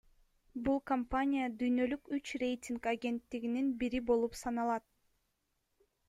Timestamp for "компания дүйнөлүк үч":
0.91-2.31